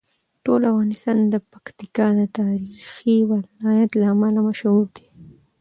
ټول 0.43 0.61
افغانستان 0.71 1.17
د 1.33 1.35
پکتیکا 1.51 2.07
د 2.19 2.21
تاریخي 2.39 3.15
ولایت 3.31 3.91
له 3.99 4.05
امله 4.13 4.39
مشهور 4.47 4.85
دی. 4.95 5.05